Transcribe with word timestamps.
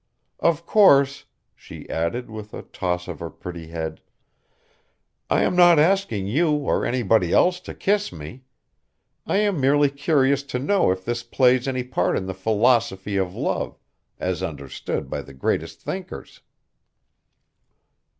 Of 0.39 0.65
course," 0.65 1.25
she 1.53 1.87
added, 1.87 2.27
with 2.31 2.55
a 2.55 2.63
toss 2.63 3.07
of 3.07 3.19
her 3.19 3.29
pretty 3.29 3.67
head, 3.67 4.01
"I 5.29 5.43
am 5.43 5.55
not 5.55 5.77
asking 5.77 6.25
you 6.25 6.49
or 6.53 6.83
anybody 6.83 7.31
else 7.33 7.59
to 7.59 7.75
kiss 7.75 8.11
me. 8.11 8.41
I 9.27 9.37
am 9.37 9.61
merely 9.61 9.91
curious 9.91 10.41
to 10.41 10.57
know 10.57 10.89
if 10.89 11.05
this 11.05 11.21
plays 11.21 11.67
any 11.67 11.83
part 11.83 12.17
in 12.17 12.25
the 12.25 12.33
philosophy 12.33 13.15
of 13.15 13.35
love 13.35 13.77
as 14.17 14.41
understood 14.41 15.07
by 15.07 15.21
the 15.21 15.35
greatest 15.35 15.81
thinkers." 15.81 16.41